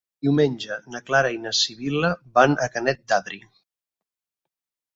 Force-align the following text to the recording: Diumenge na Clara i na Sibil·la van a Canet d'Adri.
Diumenge 0.27 0.77
na 0.93 1.01
Clara 1.09 1.33
i 1.35 1.37
na 1.43 1.51
Sibil·la 1.59 2.11
van 2.39 2.57
a 2.65 2.71
Canet 2.77 3.07
d'Adri. 3.13 3.43